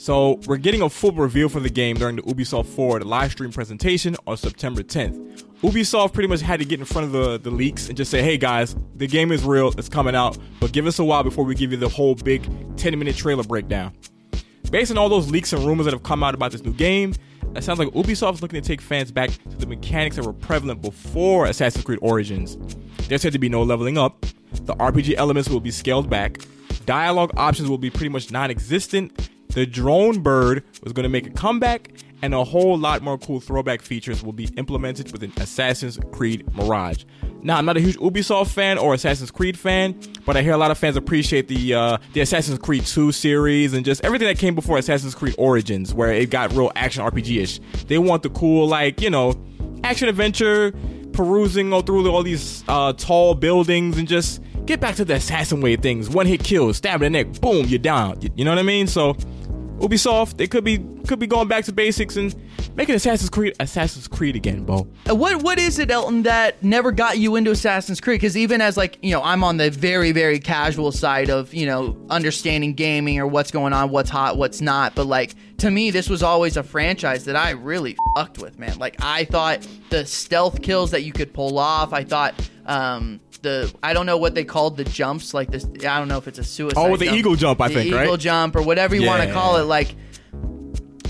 So, 0.00 0.40
we're 0.46 0.56
getting 0.56 0.80
a 0.80 0.88
full 0.88 1.12
reveal 1.12 1.50
for 1.50 1.60
the 1.60 1.68
game 1.68 1.98
during 1.98 2.16
the 2.16 2.22
Ubisoft 2.22 2.64
Forward 2.68 3.04
live 3.04 3.32
stream 3.32 3.52
presentation 3.52 4.16
on 4.26 4.38
September 4.38 4.82
10th. 4.82 5.42
Ubisoft 5.60 6.14
pretty 6.14 6.26
much 6.26 6.40
had 6.40 6.58
to 6.60 6.64
get 6.64 6.80
in 6.80 6.86
front 6.86 7.04
of 7.04 7.12
the, 7.12 7.38
the 7.38 7.50
leaks 7.50 7.88
and 7.88 7.98
just 7.98 8.10
say, 8.10 8.22
hey 8.22 8.38
guys, 8.38 8.74
the 8.96 9.06
game 9.06 9.30
is 9.30 9.44
real, 9.44 9.68
it's 9.76 9.90
coming 9.90 10.14
out, 10.14 10.38
but 10.58 10.72
give 10.72 10.86
us 10.86 10.98
a 11.00 11.04
while 11.04 11.22
before 11.22 11.44
we 11.44 11.54
give 11.54 11.70
you 11.70 11.76
the 11.76 11.86
whole 11.86 12.14
big 12.14 12.48
10 12.78 12.98
minute 12.98 13.14
trailer 13.14 13.44
breakdown. 13.44 13.92
Based 14.70 14.90
on 14.90 14.96
all 14.96 15.10
those 15.10 15.30
leaks 15.30 15.52
and 15.52 15.62
rumors 15.64 15.84
that 15.84 15.92
have 15.92 16.02
come 16.02 16.22
out 16.22 16.34
about 16.34 16.52
this 16.52 16.64
new 16.64 16.72
game, 16.72 17.12
it 17.54 17.62
sounds 17.62 17.78
like 17.78 17.88
Ubisoft 17.88 18.36
is 18.36 18.40
looking 18.40 18.62
to 18.62 18.66
take 18.66 18.80
fans 18.80 19.12
back 19.12 19.28
to 19.50 19.56
the 19.58 19.66
mechanics 19.66 20.16
that 20.16 20.24
were 20.24 20.32
prevalent 20.32 20.80
before 20.80 21.44
Assassin's 21.44 21.84
Creed 21.84 21.98
Origins. 22.00 22.56
There's 23.06 23.20
said 23.20 23.34
to 23.34 23.38
be 23.38 23.50
no 23.50 23.62
leveling 23.62 23.98
up, 23.98 24.24
the 24.62 24.74
RPG 24.76 25.16
elements 25.18 25.50
will 25.50 25.60
be 25.60 25.70
scaled 25.70 26.08
back, 26.08 26.38
dialogue 26.86 27.32
options 27.36 27.68
will 27.68 27.76
be 27.76 27.90
pretty 27.90 28.08
much 28.08 28.30
non 28.30 28.50
existent, 28.50 29.28
the 29.50 29.66
drone 29.66 30.20
bird 30.20 30.64
was 30.82 30.92
going 30.92 31.04
to 31.04 31.08
make 31.08 31.26
a 31.26 31.30
comeback, 31.30 31.90
and 32.22 32.34
a 32.34 32.44
whole 32.44 32.78
lot 32.78 33.02
more 33.02 33.18
cool 33.18 33.40
throwback 33.40 33.82
features 33.82 34.22
will 34.22 34.32
be 34.32 34.48
implemented 34.56 35.10
within 35.12 35.32
Assassin's 35.38 35.98
Creed 36.12 36.52
Mirage. 36.54 37.04
Now, 37.42 37.56
I'm 37.56 37.64
not 37.64 37.76
a 37.76 37.80
huge 37.80 37.96
Ubisoft 37.96 38.48
fan 38.48 38.76
or 38.76 38.92
Assassin's 38.94 39.30
Creed 39.30 39.58
fan, 39.58 39.98
but 40.26 40.36
I 40.36 40.42
hear 40.42 40.52
a 40.52 40.58
lot 40.58 40.70
of 40.70 40.78
fans 40.78 40.96
appreciate 40.96 41.48
the 41.48 41.74
uh, 41.74 41.98
the 42.12 42.20
Assassin's 42.20 42.58
Creed 42.58 42.84
2 42.84 43.12
series 43.12 43.72
and 43.72 43.84
just 43.84 44.04
everything 44.04 44.28
that 44.28 44.38
came 44.38 44.54
before 44.54 44.76
Assassin's 44.78 45.14
Creed 45.14 45.34
Origins, 45.38 45.94
where 45.94 46.12
it 46.12 46.30
got 46.30 46.52
real 46.52 46.70
action 46.76 47.02
RPG 47.02 47.42
ish. 47.42 47.60
They 47.86 47.98
want 47.98 48.22
the 48.22 48.30
cool, 48.30 48.68
like, 48.68 49.00
you 49.00 49.08
know, 49.08 49.34
action 49.82 50.08
adventure, 50.08 50.72
perusing 51.12 51.72
all 51.72 51.82
through 51.82 52.08
all 52.10 52.22
these 52.22 52.62
uh, 52.68 52.92
tall 52.92 53.34
buildings 53.34 53.98
and 53.98 54.06
just 54.06 54.42
get 54.66 54.80
back 54.80 54.94
to 54.96 55.04
the 55.04 55.14
assassin 55.14 55.60
way 55.60 55.74
of 55.74 55.80
things. 55.80 56.08
One 56.08 56.26
hit 56.26 56.44
kill, 56.44 56.72
stab 56.74 57.02
in 57.02 57.12
the 57.12 57.24
neck, 57.24 57.40
boom, 57.40 57.66
you're 57.66 57.78
down. 57.78 58.20
You, 58.20 58.30
you 58.36 58.44
know 58.44 58.52
what 58.52 58.58
I 58.58 58.62
mean? 58.62 58.86
So 58.86 59.16
Ubisoft, 59.80 60.36
they 60.36 60.46
could 60.46 60.62
be 60.62 60.78
could 61.08 61.18
be 61.18 61.26
going 61.26 61.48
back 61.48 61.64
to 61.64 61.72
basics 61.72 62.16
and 62.16 62.34
making 62.76 62.94
Assassin's 62.94 63.30
Creed 63.30 63.54
Assassin's 63.58 64.06
Creed 64.06 64.36
again, 64.36 64.64
Bo. 64.64 64.86
Uh, 65.08 65.14
What 65.14 65.42
what 65.42 65.58
is 65.58 65.78
it, 65.78 65.90
Elton, 65.90 66.22
that 66.24 66.62
never 66.62 66.92
got 66.92 67.18
you 67.18 67.36
into 67.36 67.50
Assassin's 67.50 68.00
Creed? 68.00 68.20
Because 68.20 68.36
even 68.36 68.60
as 68.60 68.76
like 68.76 68.98
you 69.02 69.12
know, 69.12 69.22
I'm 69.22 69.42
on 69.42 69.56
the 69.56 69.70
very 69.70 70.12
very 70.12 70.38
casual 70.38 70.92
side 70.92 71.30
of 71.30 71.54
you 71.54 71.64
know 71.66 71.96
understanding 72.10 72.74
gaming 72.74 73.18
or 73.18 73.26
what's 73.26 73.50
going 73.50 73.72
on, 73.72 73.90
what's 73.90 74.10
hot, 74.10 74.36
what's 74.36 74.60
not. 74.60 74.94
But 74.94 75.06
like 75.06 75.34
to 75.58 75.70
me, 75.70 75.90
this 75.90 76.10
was 76.10 76.22
always 76.22 76.56
a 76.58 76.62
franchise 76.62 77.24
that 77.24 77.36
I 77.36 77.50
really 77.50 77.96
fucked 78.14 78.38
with, 78.38 78.58
man. 78.58 78.78
Like 78.78 78.96
I 79.00 79.24
thought 79.24 79.66
the 79.88 80.04
stealth 80.04 80.60
kills 80.60 80.90
that 80.90 81.04
you 81.04 81.12
could 81.12 81.32
pull 81.32 81.58
off. 81.58 81.92
I 81.94 82.04
thought 82.04 82.34
um 82.66 83.18
the 83.42 83.72
I 83.82 83.92
don't 83.92 84.06
know 84.06 84.16
what 84.16 84.34
they 84.34 84.44
called 84.44 84.76
the 84.76 84.84
jumps, 84.84 85.34
like 85.34 85.50
this. 85.50 85.64
I 85.64 85.98
don't 85.98 86.08
know 86.08 86.18
if 86.18 86.28
it's 86.28 86.38
a 86.38 86.44
suicide. 86.44 86.80
Oh, 86.80 86.96
the 86.96 87.06
jump. 87.06 87.18
eagle 87.18 87.36
jump, 87.36 87.60
I 87.60 87.68
the 87.68 87.74
think, 87.74 87.86
eagle 87.86 87.98
right? 87.98 88.04
Eagle 88.04 88.16
jump 88.16 88.56
or 88.56 88.62
whatever 88.62 88.94
you 88.94 89.06
want 89.06 89.22
to 89.22 89.32
call 89.32 89.56
it. 89.56 89.64
Like 89.64 89.94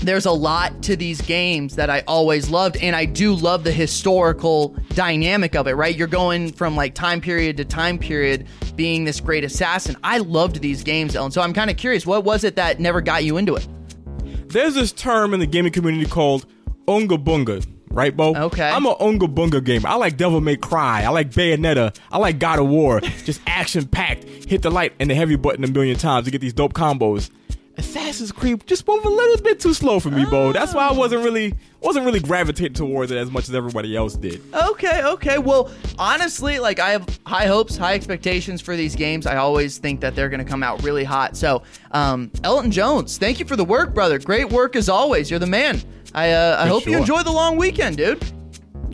there's 0.01 0.25
a 0.25 0.31
lot 0.31 0.81
to 0.83 0.95
these 0.95 1.21
games 1.21 1.75
that 1.75 1.89
I 1.89 2.03
always 2.07 2.49
loved, 2.49 2.77
and 2.77 2.95
I 2.95 3.05
do 3.05 3.33
love 3.35 3.63
the 3.63 3.71
historical 3.71 4.75
dynamic 4.95 5.55
of 5.55 5.67
it, 5.67 5.73
right? 5.73 5.95
You're 5.95 6.07
going 6.07 6.51
from 6.53 6.75
like 6.75 6.95
time 6.95 7.21
period 7.21 7.57
to 7.57 7.65
time 7.65 7.99
period 7.99 8.47
being 8.75 9.03
this 9.03 9.19
great 9.19 9.43
assassin. 9.43 9.95
I 10.03 10.17
loved 10.17 10.61
these 10.61 10.83
games, 10.83 11.15
Ellen. 11.15 11.31
So 11.31 11.41
I'm 11.41 11.53
kind 11.53 11.69
of 11.69 11.77
curious, 11.77 12.05
what 12.05 12.23
was 12.23 12.43
it 12.43 12.55
that 12.55 12.79
never 12.79 12.99
got 13.01 13.23
you 13.23 13.37
into 13.37 13.55
it? 13.55 13.67
There's 14.47 14.73
this 14.73 14.91
term 14.91 15.33
in 15.33 15.39
the 15.39 15.45
gaming 15.45 15.71
community 15.71 16.09
called 16.09 16.45
Unga 16.87 17.17
Bunga, 17.17 17.65
right, 17.91 18.15
Bo? 18.15 18.35
Okay. 18.35 18.69
I'm 18.69 18.85
a 18.85 18.95
Unga 18.99 19.27
Bunga 19.27 19.63
gamer. 19.63 19.89
I 19.89 19.95
like 19.95 20.17
Devil 20.17 20.41
May 20.41 20.55
Cry. 20.55 21.03
I 21.03 21.09
like 21.09 21.31
Bayonetta. 21.31 21.97
I 22.11 22.17
like 22.17 22.39
God 22.39 22.59
of 22.59 22.67
War. 22.67 22.99
Just 23.01 23.41
action 23.47 23.87
packed. 23.87 24.23
Hit 24.23 24.61
the 24.61 24.71
light 24.71 24.93
and 24.99 25.09
the 25.09 25.15
heavy 25.15 25.35
button 25.35 25.63
a 25.63 25.67
million 25.67 25.97
times 25.97 26.25
to 26.25 26.31
get 26.31 26.41
these 26.41 26.53
dope 26.53 26.73
combos. 26.73 27.29
Assassin's 27.77 28.31
Creed 28.31 28.65
just 28.67 28.87
moved 28.87 29.05
a 29.05 29.09
little 29.09 29.41
bit 29.43 29.59
too 29.59 29.73
slow 29.73 29.99
for 29.99 30.11
me, 30.11 30.25
Bo. 30.25 30.51
That's 30.51 30.73
why 30.73 30.87
I 30.87 30.91
wasn't 30.91 31.23
really 31.23 31.53
wasn't 31.79 32.05
really 32.05 32.19
gravitating 32.19 32.73
towards 32.73 33.11
it 33.11 33.17
as 33.17 33.31
much 33.31 33.49
as 33.49 33.55
everybody 33.55 33.95
else 33.95 34.15
did. 34.15 34.41
Okay, 34.53 35.01
okay. 35.03 35.37
Well, 35.39 35.71
honestly, 35.97 36.59
like 36.59 36.79
I 36.79 36.91
have 36.91 37.19
high 37.25 37.47
hopes, 37.47 37.77
high 37.77 37.95
expectations 37.95 38.61
for 38.61 38.75
these 38.75 38.95
games. 38.95 39.25
I 39.25 39.37
always 39.37 39.77
think 39.77 40.01
that 40.01 40.15
they're 40.15 40.29
going 40.29 40.43
to 40.43 40.49
come 40.49 40.63
out 40.63 40.83
really 40.83 41.03
hot. 41.03 41.35
So, 41.37 41.63
um, 41.91 42.29
Elton 42.43 42.71
Jones, 42.71 43.17
thank 43.17 43.39
you 43.39 43.45
for 43.45 43.55
the 43.55 43.65
work, 43.65 43.93
brother. 43.93 44.19
Great 44.19 44.49
work 44.49 44.75
as 44.75 44.89
always. 44.89 45.29
You're 45.29 45.39
the 45.39 45.47
man. 45.47 45.81
I 46.13 46.31
uh, 46.31 46.57
I 46.59 46.63
For 46.63 46.73
hope 46.73 46.85
you 46.85 46.97
enjoy 46.97 47.23
the 47.23 47.31
long 47.31 47.57
weekend, 47.57 47.97
dude. 47.97 48.23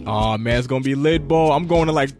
Oh 0.06 0.38
man, 0.38 0.58
it's 0.58 0.68
gonna 0.68 0.84
be 0.84 0.96
lit, 0.96 1.28
Bo. 1.28 1.52
I'm 1.52 1.68
going 1.68 1.88
to 1.88 1.92
like 1.92 2.12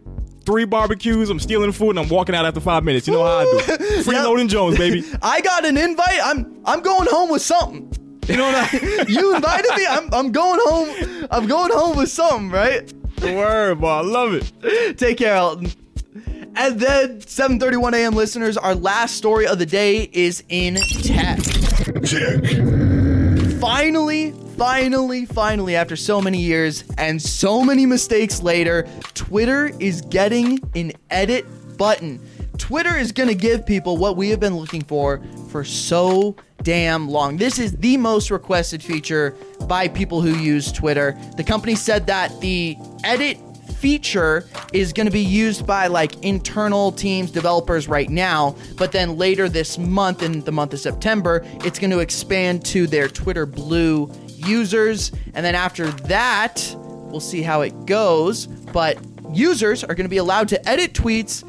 three 0.44 0.64
barbecues. 0.64 1.28
I'm 1.30 1.38
stealing 1.38 1.72
food 1.72 1.90
and 1.90 2.00
I'm 2.00 2.08
walking 2.08 2.34
out 2.34 2.46
after 2.46 2.60
five 2.60 2.82
minutes. 2.82 3.06
You 3.06 3.14
know 3.14 3.24
how 3.24 3.38
I 3.38 3.44
do. 3.44 3.58
It. 3.98 4.06
Freeloading 4.06 4.48
Jones, 4.48 4.78
baby. 4.78 5.04
I 5.22 5.40
got 5.40 5.64
an 5.64 5.76
invite. 5.76 6.20
I'm 6.22 6.60
I'm 6.64 6.80
going 6.80 7.08
home 7.10 7.30
with 7.30 7.42
something. 7.42 7.92
You 8.26 8.36
know 8.36 8.50
what 8.50 8.74
I? 8.74 9.04
you 9.08 9.34
invited 9.34 9.70
me. 9.76 9.86
I'm 9.86 10.12
I'm 10.12 10.32
going 10.32 10.60
home. 10.62 11.26
I'm 11.30 11.46
going 11.46 11.72
home 11.72 11.96
with 11.96 12.10
something, 12.10 12.50
right? 12.50 12.92
Word, 13.22 13.80
boy. 13.80 13.88
I 13.88 14.00
love 14.00 14.34
it. 14.34 14.98
Take 14.98 15.18
care, 15.18 15.34
Elton. 15.34 15.70
And 16.56 16.80
then 16.80 17.20
7:31 17.20 17.94
a.m. 17.94 18.14
listeners, 18.14 18.56
our 18.56 18.74
last 18.74 19.16
story 19.16 19.46
of 19.46 19.58
the 19.58 19.66
day 19.66 20.08
is 20.12 20.42
in 20.48 20.76
tech. 20.76 21.38
tech. 22.02 22.77
Finally, 23.60 24.30
finally, 24.56 25.26
finally, 25.26 25.74
after 25.74 25.96
so 25.96 26.20
many 26.20 26.38
years 26.38 26.84
and 26.96 27.20
so 27.20 27.64
many 27.64 27.86
mistakes 27.86 28.40
later, 28.40 28.86
Twitter 29.14 29.72
is 29.80 30.00
getting 30.02 30.60
an 30.76 30.92
edit 31.10 31.44
button. 31.76 32.20
Twitter 32.56 32.96
is 32.96 33.10
going 33.10 33.28
to 33.28 33.34
give 33.34 33.66
people 33.66 33.96
what 33.96 34.16
we 34.16 34.30
have 34.30 34.38
been 34.38 34.56
looking 34.56 34.82
for 34.82 35.20
for 35.48 35.64
so 35.64 36.36
damn 36.62 37.08
long. 37.08 37.36
This 37.36 37.58
is 37.58 37.72
the 37.78 37.96
most 37.96 38.30
requested 38.30 38.80
feature 38.80 39.34
by 39.66 39.88
people 39.88 40.20
who 40.20 40.36
use 40.36 40.70
Twitter. 40.70 41.18
The 41.36 41.44
company 41.44 41.74
said 41.74 42.06
that 42.06 42.40
the 42.40 42.76
edit 43.02 43.38
feature 43.80 44.48
is 44.72 44.92
going 44.92 45.06
to 45.06 45.12
be 45.12 45.24
used 45.24 45.66
by 45.66 45.86
like 45.86 46.22
internal 46.24 46.92
teams, 46.92 47.30
developers 47.30 47.88
right 47.88 48.10
now, 48.10 48.56
but 48.76 48.92
then 48.92 49.16
later 49.16 49.48
this 49.48 49.78
month, 49.78 50.22
in 50.22 50.40
the 50.40 50.52
month 50.52 50.72
of 50.72 50.80
September, 50.80 51.42
it's 51.64 51.78
going 51.78 51.90
to 51.90 52.00
expand 52.00 52.64
to 52.66 52.86
their 52.86 53.08
Twitter 53.08 53.46
Blue 53.46 54.10
users. 54.26 55.12
And 55.34 55.44
then 55.44 55.54
after 55.54 55.90
that, 55.92 56.74
we'll 56.76 57.20
see 57.20 57.42
how 57.42 57.62
it 57.62 57.86
goes. 57.86 58.46
But 58.46 58.98
users 59.32 59.84
are 59.84 59.94
going 59.94 60.06
to 60.06 60.10
be 60.10 60.18
allowed 60.18 60.48
to 60.48 60.68
edit 60.68 60.92
tweets 60.92 61.48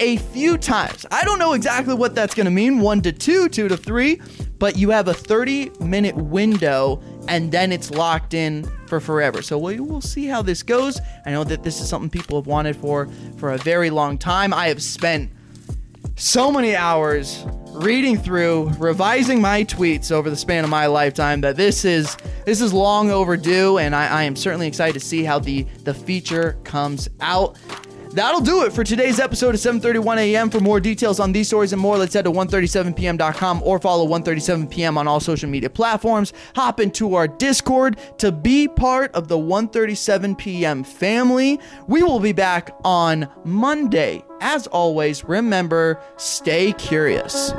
a 0.00 0.16
few 0.16 0.58
times. 0.58 1.06
I 1.10 1.24
don't 1.24 1.38
know 1.38 1.52
exactly 1.52 1.94
what 1.94 2.14
that's 2.14 2.34
going 2.34 2.46
to 2.46 2.50
mean 2.50 2.80
one 2.80 3.00
to 3.02 3.12
two, 3.12 3.48
two 3.48 3.68
to 3.68 3.76
three, 3.76 4.20
but 4.58 4.76
you 4.76 4.90
have 4.90 5.08
a 5.08 5.14
30 5.14 5.70
minute 5.80 6.16
window 6.16 7.00
and 7.28 7.52
then 7.52 7.72
it's 7.72 7.90
locked 7.90 8.34
in 8.34 8.64
for 8.86 9.00
forever. 9.00 9.42
So 9.42 9.58
we 9.58 9.80
will 9.80 10.00
see 10.00 10.26
how 10.26 10.42
this 10.42 10.62
goes. 10.62 11.00
I 11.26 11.30
know 11.30 11.44
that 11.44 11.62
this 11.62 11.80
is 11.80 11.88
something 11.88 12.10
people 12.10 12.38
have 12.38 12.46
wanted 12.46 12.76
for 12.76 13.08
for 13.38 13.52
a 13.52 13.58
very 13.58 13.90
long 13.90 14.18
time. 14.18 14.52
I 14.52 14.68
have 14.68 14.82
spent 14.82 15.30
so 16.16 16.52
many 16.52 16.76
hours 16.76 17.44
reading 17.72 18.16
through, 18.16 18.70
revising 18.78 19.40
my 19.40 19.64
tweets 19.64 20.12
over 20.12 20.30
the 20.30 20.36
span 20.36 20.62
of 20.62 20.70
my 20.70 20.86
lifetime 20.86 21.40
that 21.40 21.56
this 21.56 21.84
is 21.84 22.16
this 22.44 22.60
is 22.60 22.72
long 22.72 23.10
overdue, 23.10 23.78
and 23.78 23.94
I, 23.94 24.06
I 24.06 24.22
am 24.24 24.36
certainly 24.36 24.68
excited 24.68 24.94
to 24.94 25.04
see 25.04 25.24
how 25.24 25.38
the 25.38 25.64
the 25.82 25.94
feature 25.94 26.56
comes 26.64 27.08
out. 27.20 27.56
That'll 28.14 28.40
do 28.40 28.62
it 28.62 28.72
for 28.72 28.84
today's 28.84 29.18
episode 29.18 29.56
of 29.56 29.60
7:31 29.60 30.18
a.m. 30.18 30.48
For 30.48 30.60
more 30.60 30.78
details 30.78 31.18
on 31.18 31.32
these 31.32 31.48
stories 31.48 31.72
and 31.72 31.82
more, 31.82 31.98
let's 31.98 32.14
head 32.14 32.26
to 32.26 32.30
137pm.com 32.30 33.60
or 33.64 33.80
follow 33.80 34.06
137pm 34.06 34.96
on 34.96 35.08
all 35.08 35.18
social 35.18 35.50
media 35.50 35.68
platforms. 35.68 36.32
Hop 36.54 36.78
into 36.78 37.16
our 37.16 37.26
Discord 37.26 37.98
to 38.18 38.30
be 38.30 38.68
part 38.68 39.12
of 39.16 39.26
the 39.26 39.36
137pm 39.36 40.86
family. 40.86 41.58
We 41.88 42.04
will 42.04 42.20
be 42.20 42.32
back 42.32 42.70
on 42.84 43.28
Monday. 43.44 44.24
As 44.40 44.68
always, 44.68 45.24
remember, 45.24 46.00
stay 46.16 46.72
curious. 46.74 47.52